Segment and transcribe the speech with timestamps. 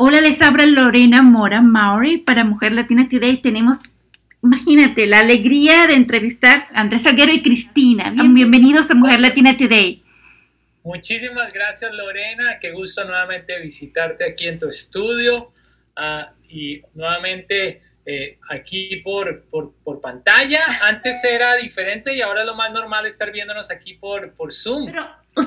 [0.00, 3.38] Hola, les habla Lorena Mora Maury para Mujer Latina Today.
[3.38, 3.78] Tenemos,
[4.44, 8.14] imagínate, la alegría de entrevistar a Andrés Salguero y Cristina.
[8.14, 10.00] bienvenidos a Mujer Latina Today.
[10.84, 12.60] Muchísimas gracias, Lorena.
[12.60, 15.50] Qué gusto nuevamente visitarte aquí en tu estudio
[15.96, 20.60] ah, y nuevamente eh, aquí por, por, pantalla.
[20.82, 24.86] Antes era diferente y ahora lo más normal estar viéndonos aquí por, por Zoom.
[24.86, 25.04] Pero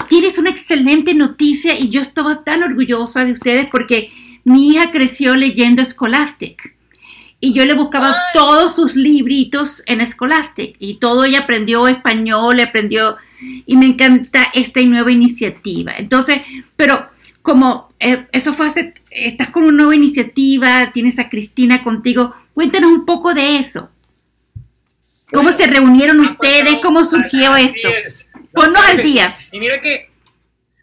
[0.10, 4.12] tienes una excelente noticia y yo estaba tan orgullosa de ustedes porque
[4.44, 6.76] mi hija creció leyendo Scholastic
[7.40, 13.18] y yo le buscaba todos sus libritos en Scholastic y todo ella aprendió español, aprendió
[13.66, 15.94] y me encanta esta nueva iniciativa.
[15.98, 16.42] Entonces,
[16.76, 17.10] pero
[17.42, 22.92] como eh, eso fue hace, estás con una nueva iniciativa, tienes a Cristina contigo, cuéntanos
[22.92, 23.90] un poco de eso.
[25.32, 26.80] ¿Cómo se reunieron ustedes?
[26.84, 27.90] ¿Cómo surgió esto?
[28.54, 29.36] Ponnos al día.
[29.52, 30.12] Y mira que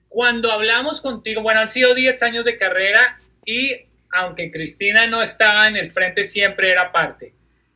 [0.09, 5.69] cuando hablamos contigo, bueno, han sido 10 años de carrera y aunque Cristina no estaba
[5.69, 7.33] en el frente, siempre era parte.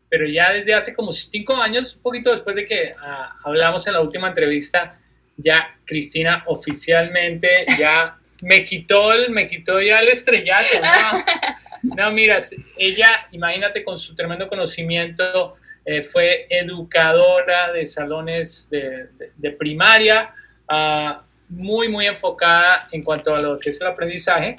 [0.08, 3.94] Pero ya desde hace como cinco años, un poquito después de que ah, hablamos en
[3.94, 4.98] la última entrevista,
[5.36, 10.80] ya Cristina oficialmente ya me quitó, el, me quitó ya el estrellato.
[11.82, 12.38] No, no mira,
[12.76, 20.30] ella, imagínate con su tremendo conocimiento, eh, fue educadora de salones de, primaria,
[20.68, 24.58] ah, muy, muy enfocada en cuanto a lo que es el aprendizaje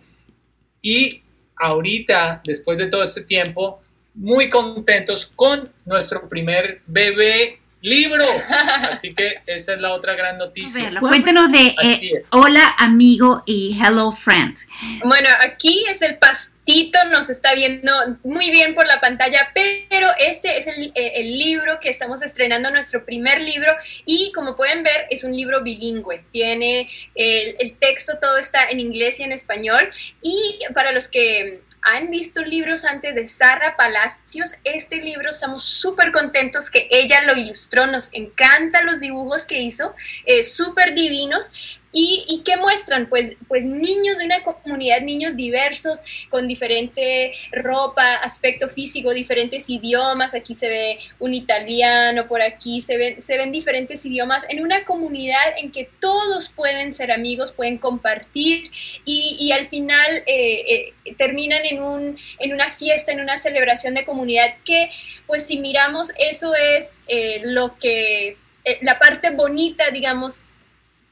[0.83, 1.23] y
[1.55, 3.81] ahorita, después de todo este tiempo,
[4.13, 8.25] muy contentos con nuestro primer bebé libro.
[8.89, 10.91] Así que esa es la otra gran noticia.
[10.99, 14.67] cuéntanos de eh, Hola amigo y Hello Friends.
[15.03, 17.91] Bueno, aquí es el pastito, nos está viendo
[18.23, 23.05] muy bien por la pantalla, pero este es el, eh, libro que estamos estrenando, nuestro
[23.05, 23.73] primer libro,
[24.05, 26.25] y como pueden ver es un libro bilingüe.
[26.31, 29.89] Tiene el, el texto, todo está en inglés y en español,
[30.21, 34.51] y para los que han visto libros antes de Sara Palacios.
[34.63, 39.93] Este libro estamos súper contentos que ella lo ilustró, nos encantan los dibujos que hizo,
[40.25, 41.79] eh, súper divinos.
[41.93, 43.07] ¿Y, ¿Y qué muestran?
[43.07, 45.99] Pues, pues niños de una comunidad, niños diversos,
[46.29, 50.33] con diferente ropa, aspecto físico, diferentes idiomas.
[50.33, 54.83] Aquí se ve un italiano, por aquí se ven, se ven diferentes idiomas en una
[54.85, 58.71] comunidad en que todos pueden ser amigos, pueden compartir
[59.05, 64.03] y, al final eh, eh, terminan en, un, en una fiesta, en una celebración de
[64.03, 64.89] comunidad que,
[65.27, 68.37] pues si miramos, eso es eh, lo que
[68.81, 70.39] la parte bonita, digamos,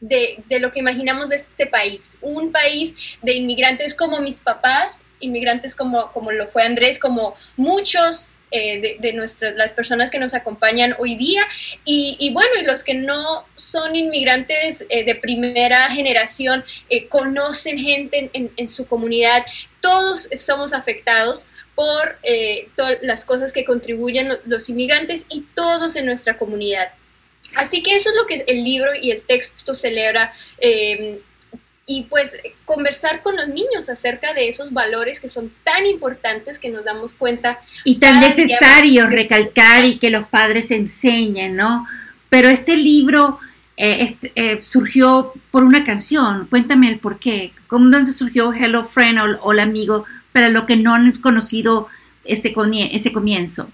[0.02, 2.18] de, lo que imaginamos de este país.
[2.22, 8.38] Un país de inmigrantes como mis papás, inmigrantes como, como lo fue Andrés, como muchos
[8.50, 11.44] eh, de, nuestras, las personas que nos acompañan hoy día.
[11.86, 18.32] Y, bueno, y los que no son inmigrantes eh, de primera generación, eh, conocen gente
[18.34, 19.46] en, su comunidad.
[19.82, 22.20] Todos somos afectados por
[23.02, 26.92] las cosas que contribuyen los inmigrantes y todos en nuestra comunidad.
[27.56, 30.32] Así que eso es lo que el libro y el texto celebra.
[30.60, 31.20] Em,
[31.88, 36.70] y pues conversar con los niños acerca de esos valores que son tan importantes que
[36.70, 37.60] nos damos cuenta.
[37.84, 41.88] Y tan necesario recalcar y que los padres enseñen, ¿no?
[42.30, 43.40] Pero este libro
[43.78, 46.48] eh, este, eh, surgió por una canción.
[46.48, 47.52] Cuéntame el por qué.
[47.68, 51.88] ¿Cómo dónde surgió Hello Friend o Hola Amigo para los que no han conocido
[52.24, 52.54] ese,
[52.92, 53.70] ese comienzo?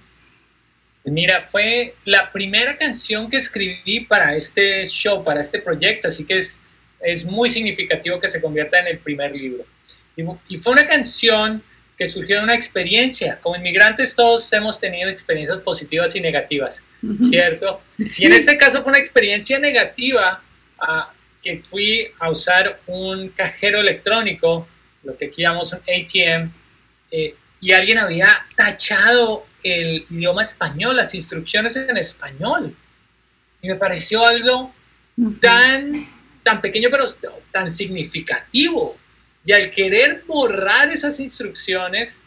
[1.09, 6.35] Mira, fue la primera canción que escribí para este show, para este proyecto, así que
[6.35, 6.59] es,
[6.99, 9.65] es muy significativo que se convierta en el primer libro.
[10.49, 11.63] Y, fue una canción
[11.97, 13.39] que surgió de una experiencia.
[13.41, 16.83] Como inmigrantes todos hemos tenido experiencias positivas y negativas,
[17.21, 17.81] ¿cierto?
[17.97, 20.43] Y en este caso fue una experiencia negativa
[20.79, 24.67] ah, que fui a usar un cajero electrónico,
[25.03, 26.51] lo que aquí llamamos un ATM,
[27.11, 32.75] eh, y alguien había tachado el idioma español, las instrucciones en español.
[33.61, 34.73] Y me pareció algo
[35.41, 36.07] tan,
[36.43, 37.05] tan pequeño, pero
[37.51, 38.97] tan significativo.
[39.43, 42.21] Y al querer borrar esas instrucciones,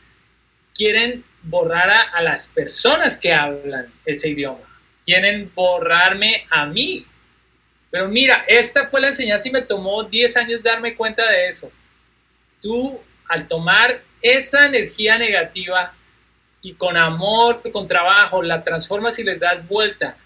[0.74, 4.60] quieren borrar a, las personas que hablan ese idioma.
[5.04, 7.06] Quieren borrarme a mí.
[7.90, 11.70] Pero mira, esta fue la enseñanza y me tomó 10 años darme cuenta de eso.
[12.60, 13.00] Tú,
[13.30, 15.94] al tomar esa energía negativa
[16.62, 20.18] y con amor, con trabajo, la transformas y les das vuelta.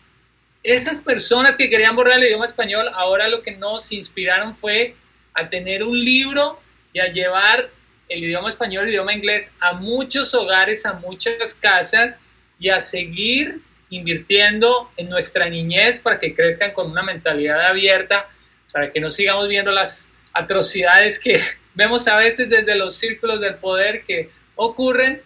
[0.62, 4.96] Esas personas que querían borrar el idioma español, ahora lo que nos inspiraron fue
[5.34, 6.58] a tener un libro
[6.94, 7.68] y a llevar
[8.08, 12.14] el idioma español, el idioma inglés a muchos hogares, a muchas casas
[12.58, 13.60] y a seguir
[13.90, 18.30] invirtiendo en nuestra niñez para que crezcan con una mentalidad abierta,
[18.72, 21.38] para que no sigamos viendo las atrocidades que,
[21.74, 25.20] vemos a veces desde los círculos del poder que ocurren.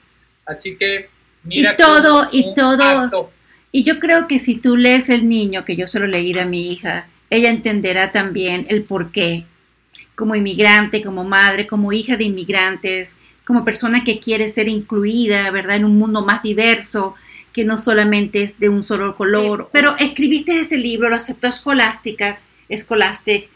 [0.47, 1.09] Así que
[1.45, 1.73] mira.
[1.73, 3.31] Y todo, y todo.
[3.71, 6.73] Y yo creo que si tú lees El Niño, que yo solo leí a mi
[6.73, 9.45] hija, ella entenderá también el por qué.
[10.15, 15.77] Como inmigrante, como madre, como hija de inmigrantes, como persona que quiere ser incluida, ¿verdad?
[15.77, 17.15] En un mundo más diverso,
[17.53, 19.69] que no solamente es de un solo color.
[19.73, 22.41] Pero escribiste ese libro, lo aceptó Escolástica,
[22.71, 23.49] Scholastic.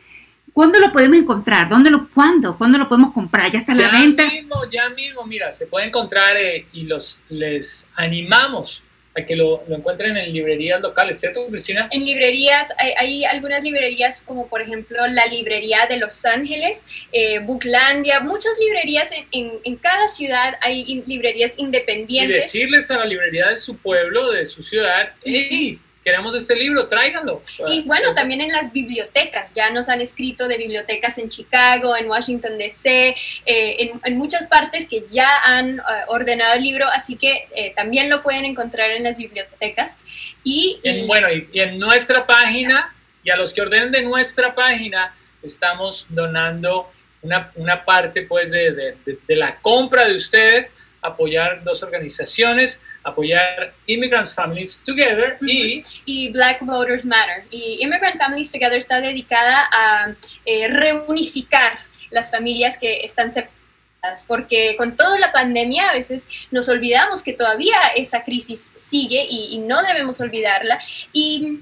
[0.52, 1.68] ¿Cuándo lo podemos encontrar?
[1.68, 2.58] ¿Dónde lo, ¿Cuándo?
[2.58, 3.50] ¿Cuándo lo podemos comprar?
[3.50, 4.24] ¿Ya está a la venta?
[4.24, 8.84] Ya mismo, ya mismo, mira, se puede encontrar eh, y los les animamos
[9.14, 11.88] a que lo, lo, encuentren en librerías locales, ¿cierto, Cristina?
[11.90, 17.40] En librerías, hay, hay algunas librerías como por ejemplo la librería de Los Ángeles, eh,
[17.40, 22.36] Booklandia, muchas librerías en, en, en, cada ciudad hay librerías independientes.
[22.36, 26.88] Y decirles a la librería de su pueblo, de su ciudad, hey, queremos este libro,
[26.88, 27.40] tráiganlo.
[27.68, 32.08] Y bueno, también en las bibliotecas, ya nos han escrito de bibliotecas en Chicago, en
[32.08, 37.16] Washington DC, eh, en, en, muchas partes que ya han uh, ordenado el libro, así
[37.16, 39.96] que eh, también lo pueden encontrar en las bibliotecas.
[40.42, 44.02] Y, y en, bueno, y, y, en nuestra página, y a los que ordenen de
[44.02, 46.90] nuestra página, estamos donando
[47.22, 52.80] una, una parte pues de, de, de, de la compra de ustedes, apoyar dos organizaciones,
[53.04, 55.82] apoyar Immigrants Families Together y...
[56.04, 57.44] Y Black Voters Matter.
[57.50, 60.14] Y Immigrant Families Together está dedicada a
[60.44, 61.78] eh, reunificar
[62.10, 67.32] las familias que están separadas porque con toda la pandemia a veces nos olvidamos que
[67.32, 70.80] todavía esa crisis sigue y, y no debemos olvidarla.
[71.12, 71.60] Y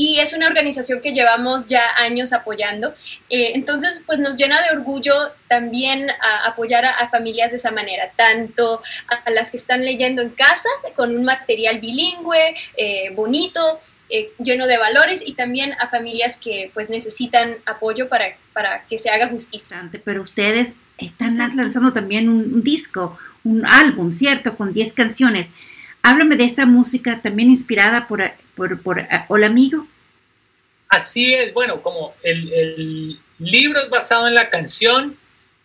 [0.00, 2.94] y es una organización que llevamos ya años apoyando.
[3.28, 5.12] Eh, entonces, pues nos llena de orgullo
[5.46, 10.22] también a apoyar a, a, familias de esa manera, tanto a las que están leyendo
[10.22, 15.88] en casa con un material bilingüe, eh, bonito, eh, lleno de valores y también a
[15.88, 18.24] familias que pues necesitan apoyo para,
[18.54, 19.86] para que se haga justicia.
[20.02, 24.56] Pero ustedes están lanzando también un, un disco, un álbum, ¿cierto?
[24.56, 25.50] Con 10 canciones.
[26.00, 28.22] Háblame de esa música también inspirada por,
[28.60, 29.86] por, por uh, Hola Amigo.
[30.90, 35.16] Así es, bueno, como el, el, libro es basado en la canción,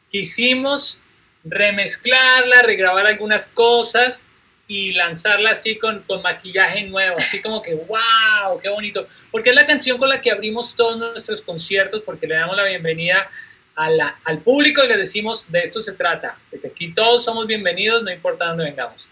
[0.10, 1.02] quisimos
[1.44, 4.26] remezclarla, regrabar algunas cosas
[4.66, 9.56] y lanzarla así con, con maquillaje nuevo, así como que, wow, qué bonito, porque es
[9.58, 13.30] la canción con la que abrimos todos nuestros conciertos, porque le damos la bienvenida
[13.76, 17.26] a la, al público y le decimos, de esto se trata, de que aquí todos
[17.26, 19.10] somos bienvenidos, no importa dónde vengamos.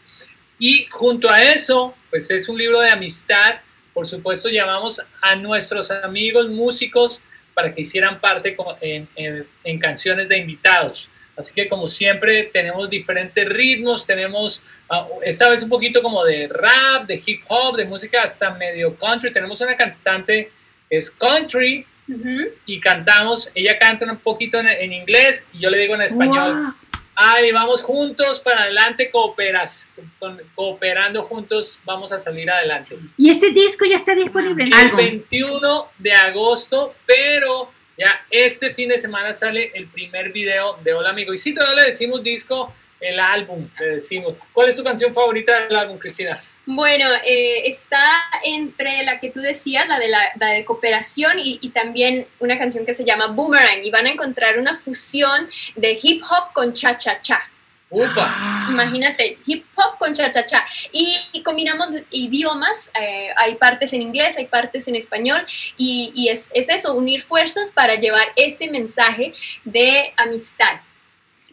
[0.57, 3.56] Y junto a eso, pues es un libro de amistad.
[3.93, 7.23] Por supuesto, llamamos a nuestros amigos músicos
[7.53, 11.11] para que hicieran parte en, en, en, canciones de invitados.
[11.35, 16.47] Así que como siempre tenemos diferentes ritmos, tenemos uh, esta vez un poquito como de
[16.47, 19.31] rap, de hip hop, de música hasta medio country.
[19.31, 20.51] Tenemos una cantante
[20.89, 22.51] que es country uh -huh.
[22.65, 26.53] y cantamos, ella canta un poquito en, en, inglés y yo le digo en español.
[26.53, 26.73] Wow.
[27.15, 29.88] Ay, vamos juntos para adelante, cooperas,
[30.19, 32.98] con, cooperando juntos vamos a salir adelante.
[33.18, 34.63] Y ese disco ya está disponible.
[34.63, 40.94] El 21 de agosto, pero ya este fin de semana sale el primer video de
[40.94, 41.33] Hola Amigo.
[41.33, 44.36] Y si todavía le decimos disco, el álbum, le decimos.
[44.51, 46.42] ¿Cuál es tu canción favorita del álbum, Cristina?
[46.65, 48.01] Bueno, eh, está
[48.45, 52.57] entre la que tú decías, la de, la, la de cooperación, y, y, también una
[52.57, 53.83] canción que se llama Boomerang.
[53.83, 57.50] Y van a encontrar una fusión de hip hop con cha-cha-cha.
[57.89, 58.68] Upa.
[58.71, 60.63] Imagínate, hip hop con cha-cha-cha.
[60.93, 65.43] Y, y, combinamos idiomas, eh, hay partes en inglés, hay partes en español,
[65.77, 69.34] y, y es, es, eso, unir fuerzas para llevar este mensaje
[69.65, 70.79] de amistad.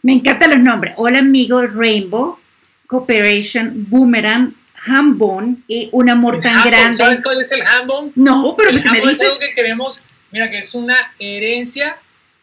[0.01, 0.93] Me encantan los nombres.
[0.97, 2.39] Hola amigo, Rainbow,
[2.87, 6.97] Cooperation, Boomerang, Hambone y un amor tan grande.
[6.97, 8.11] ¿Sabes cuál es el Hambone?
[8.15, 9.21] No, pero el pues me dices.
[9.21, 11.97] Es algo que queremos, mira, que es una herencia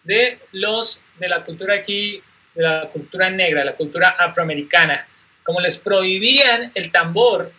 [0.05, 2.23] de los de la cultura aquí,
[2.55, 5.07] de la cultura negra, de la cultura afroamericana.
[5.43, 7.53] Como les prohibían el tambor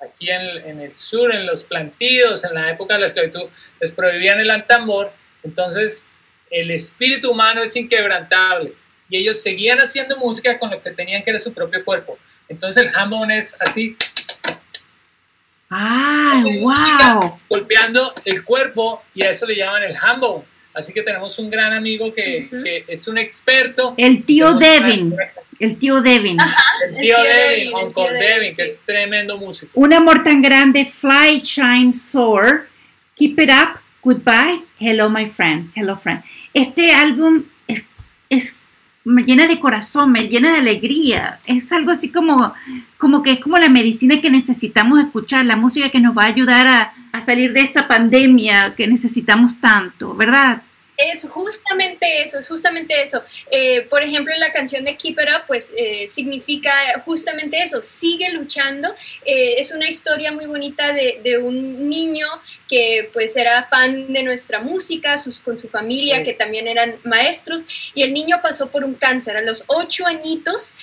[0.00, 3.42] aquí en, en el sur, en los plantíos, en la época de la esclavitud,
[3.80, 6.06] les prohibían el tambor, entonces
[6.50, 8.74] el espíritu humano es inquebrantable
[9.08, 12.18] y ellos seguían haciendo música con lo que tenían que era su propio cuerpo.
[12.48, 13.96] Entonces el hambone es así.
[15.70, 17.38] ¡Ah, wow!
[17.48, 20.44] Golpeando el cuerpo y a eso le llaman el hambone.
[20.74, 22.62] Así que tenemos un gran amigo que, uh -huh.
[22.62, 23.94] que es un experto.
[23.96, 25.14] El tío Devin.
[25.60, 26.40] El tío Devin.
[26.40, 28.56] Ajá, el tío, el tío Devin, Devin, Uncle Devin, Devin sí.
[28.56, 29.70] que es tremendo músico.
[29.74, 32.66] Un amor tan grande, Fly, Shine, Soar,
[33.14, 36.22] Keep It Up, Goodbye, Hello My Friend, Hello Friend.
[36.52, 37.88] Este álbum es,
[38.28, 38.60] es
[39.04, 41.40] me llena de corazón, me llena de alegría.
[41.46, 42.54] Es algo así como,
[42.96, 46.28] como que es como la medicina que necesitamos escuchar, la música que nos va a
[46.28, 50.62] ayudar a, a salir de esta pandemia que necesitamos tanto, ¿verdad?
[50.96, 53.22] Es justamente eso, es justamente eso.
[53.50, 56.72] Eh, por ejemplo, la canción de Keep It Up, pues eh, significa
[57.04, 58.94] justamente eso, sigue luchando.
[59.24, 62.26] Eh, es una historia muy bonita de, de, un niño
[62.68, 67.66] que pues era fan de nuestra música, sus, con su familia, que también eran maestros,
[67.94, 70.76] y el niño pasó por un cáncer a los ocho añitos,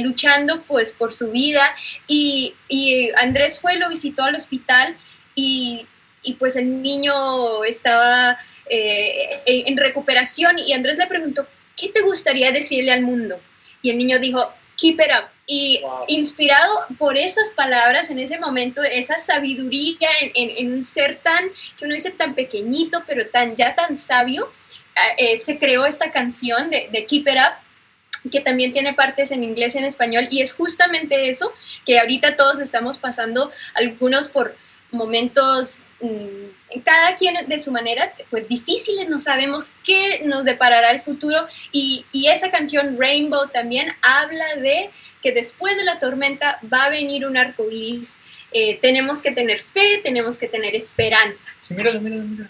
[0.00, 1.74] luchando pues por su vida,
[2.06, 4.96] y, y Andrés fue, lo visitó al hospital,
[5.34, 5.86] y,
[6.22, 8.38] y pues el niño estaba
[8.70, 11.46] eh, en recuperación y Andrés le preguntó,
[11.76, 13.40] ¿qué te gustaría decirle al mundo?
[13.82, 15.28] Y el niño dijo, keep it up.
[15.46, 21.42] Y inspirado por esas palabras en ese momento, esa sabiduría en, un ser tan,
[21.76, 24.50] que uno dice tan pequeñito, pero tan ya tan sabio,
[25.16, 29.44] eh, se creó esta canción de, de Keep It Up que también tiene partes en
[29.44, 31.52] inglés y en español, y es justamente eso
[31.86, 34.56] que ahorita todos estamos pasando, algunos por
[34.90, 36.50] momentos Mm,
[36.84, 42.04] cada quien de su manera, pues difíciles, no sabemos qué nos deparará el futuro y,
[42.28, 44.90] esa canción Rainbow también habla de
[45.22, 48.20] que después de la tormenta va a venir un arco iris.
[48.52, 51.54] Eh, tenemos que tener fe, tenemos que tener esperanza.
[51.62, 52.48] Sí, míralo, míralo, míralo.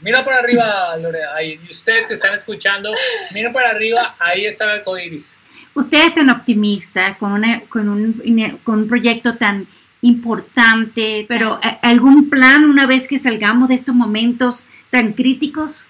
[0.00, 1.60] mira por arriba, Lorena, ahí.
[1.64, 2.92] Y ustedes que están escuchando,
[3.32, 5.38] miren para arriba, ahí está el arco iris.
[5.74, 9.68] Usted es tan optimista con, una, con, un, con un proyecto tan
[10.02, 15.88] importante, pero ¿algún plan una vez que salgamos de estos momentos tan críticos?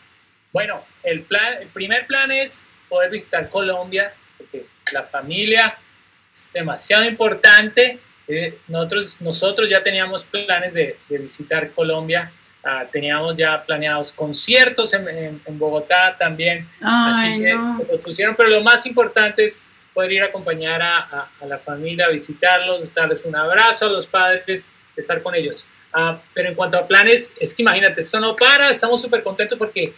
[0.52, 5.76] Bueno, el, plan, el primer plan es poder visitar Colombia, porque la familia
[6.30, 7.98] es demasiado importante.
[8.28, 12.32] Eh, nosotros, nosotros ya teníamos planes de, visitar Colombia,
[12.64, 18.62] ah, teníamos ya planeados conciertos en, Bogotá también, así que se lo pusieron, pero lo
[18.62, 19.62] más importante es
[19.96, 24.62] poder ir a acompañar a, la familia, a visitarlos, darles un abrazo a los padres,
[24.94, 25.64] estar con ellos.
[25.90, 29.56] Ah, pero en cuanto a planes, es que imagínate, esto no para, estamos súper contentos
[29.56, 29.94] porque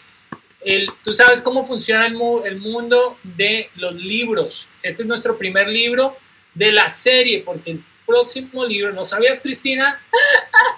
[0.65, 4.69] el, tú sabes cómo funciona el, el mundo de los libros.
[4.85, 6.17] Este es nuestro primer libro
[6.55, 10.01] de la serie, porque el próximo libro, ¿no sabías, Cristina?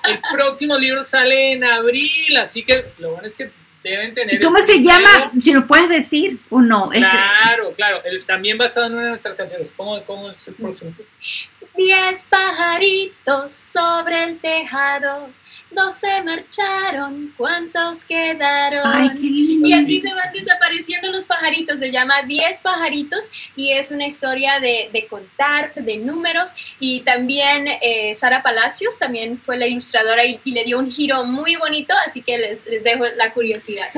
[0.09, 3.50] El próximo libro sale en abril, así que lo bueno es que
[3.83, 4.35] deben tener.
[4.35, 5.33] ¿Y cómo se llama?
[5.41, 6.91] Si lo puedes decir o no.
[6.91, 8.01] Claro, claro.
[8.27, 9.73] también basado en una de nuestras canciones.
[9.77, 10.93] ¿Cómo, cómo es el próximo?
[11.81, 15.31] Diez pajaritos sobre el tejado
[15.71, 18.83] dos se marcharon, ¿cuántos quedaron?
[18.85, 19.67] Ay, qué lindo.
[19.67, 24.61] Y así se van desapareciendo los pajaritos, se llama Diez pajaritos y es una historia
[24.61, 30.39] de, de contar, de números y también eh, Sara Palacios también fue la ilustradora y,
[30.45, 33.89] le dio un giro muy bonito, así que les, les dejo la curiosidad.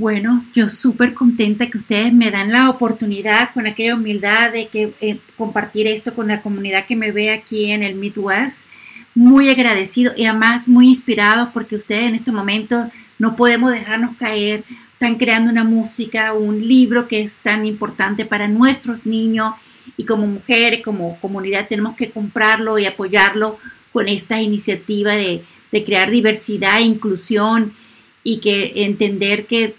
[0.00, 4.94] Bueno, yo súper contenta que ustedes me dan la oportunidad con aquella humildad de que
[5.02, 8.66] eh, compartir esto con la comunidad que me ve aquí en el Midwest.
[9.14, 14.64] Muy agradecido y además muy inspirado porque ustedes en este momento no podemos dejarnos caer,
[14.94, 19.52] están creando una música, un libro que es tan importante para nuestros niños
[19.98, 23.58] y como mujeres, como comunidad tenemos que comprarlo y apoyarlo
[23.92, 27.74] con esta iniciativa de, de crear diversidad e inclusión
[28.22, 29.74] y que entender que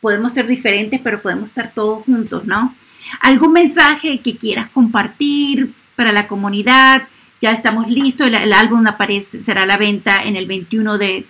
[0.00, 2.74] podemos ser diferentes pero podemos estar todos juntos, ¿no?
[3.20, 7.08] ¿Algún mensaje que quieras compartir para la comunidad?
[7.40, 11.24] ya estamos listos, el, álbum aparece, será a la venta en el 21 de,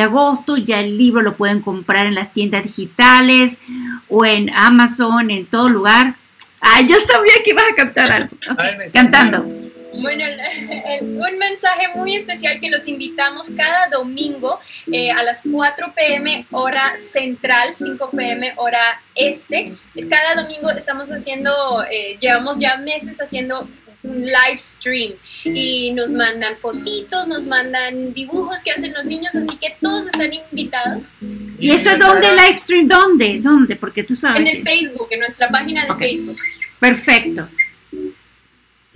[0.00, 3.60] agosto, ya el libro lo pueden comprar en las tiendas digitales
[4.08, 6.16] o en Amazon, en todo lugar.
[6.60, 8.36] Ah, yo sabía que ibas a cantar algo.
[8.92, 9.46] cantando.
[10.02, 10.24] Bueno,
[11.00, 14.58] un mensaje muy especial que los invitamos cada domingo
[14.90, 19.70] eh, a las 4 pm hora central, 5 pm hora este.
[20.08, 21.52] Cada domingo estamos haciendo,
[21.90, 23.68] eh, llevamos ya meses haciendo
[24.04, 29.56] un live stream y nos mandan fotitos, nos mandan dibujos que hacen los niños, así
[29.56, 31.06] que todos están invitados.
[31.58, 32.86] ¿Y eso es dónde live stream?
[32.86, 33.40] ¿Dónde?
[33.40, 33.76] ¿Dónde?
[33.76, 34.40] Porque tú sabes.
[34.40, 36.36] En el Facebook, en nuestra página de Facebook.
[36.78, 37.48] Perfecto.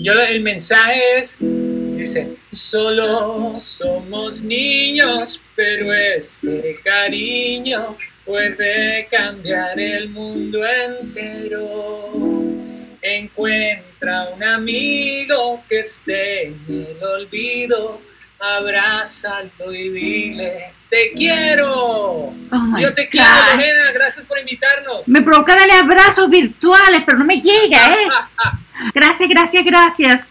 [0.00, 10.61] Yo el mensaje es, dice, solo somos niños, pero este cariño puede cambiar el mundo
[10.64, 12.12] entero.
[13.02, 18.00] Encuentra un amigo que esté en el olvido,
[18.38, 21.73] abrázalo y dile, te quiero.
[21.73, 25.09] Oh Yo te quiero, Lorena, gracias por invitarnos.
[25.09, 28.09] Me provoca darle abrazos virtuales, pero no me llega, ¿eh?
[28.95, 30.26] gracias, gracias, gracias.